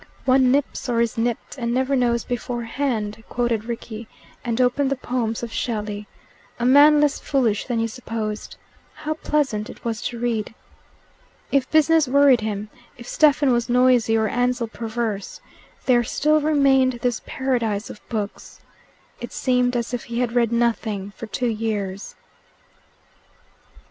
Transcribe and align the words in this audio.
"One 0.25 0.49
nips 0.51 0.89
or 0.89 0.99
is 0.99 1.15
nipped, 1.15 1.59
and 1.59 1.71
never 1.71 1.95
knows 1.95 2.23
beforehand," 2.23 3.23
quoted 3.29 3.65
Rickie, 3.65 4.07
and 4.43 4.59
opened 4.59 4.89
the 4.89 4.95
poems 4.95 5.43
of 5.43 5.53
Shelley, 5.53 6.07
a 6.59 6.65
man 6.65 6.99
less 6.99 7.19
foolish 7.19 7.65
than 7.65 7.79
you 7.79 7.87
supposed. 7.87 8.55
How 8.95 9.13
pleasant 9.13 9.69
it 9.69 9.85
was 9.85 10.01
to 10.07 10.17
read! 10.17 10.55
If 11.51 11.69
business 11.69 12.07
worried 12.07 12.41
him, 12.41 12.71
if 12.97 13.07
Stephen 13.07 13.51
was 13.51 13.69
noisy 13.69 14.17
or 14.17 14.27
Ansell 14.27 14.67
perverse, 14.69 15.39
there 15.85 16.03
still 16.03 16.41
remained 16.41 16.93
this 17.03 17.21
paradise 17.27 17.91
of 17.91 18.01
books. 18.09 18.59
It 19.19 19.31
seemed 19.31 19.75
as 19.75 19.93
if 19.93 20.05
he 20.05 20.17
had 20.19 20.33
read 20.33 20.51
nothing 20.51 21.11
for 21.15 21.27
two 21.27 21.45
years. 21.47 22.15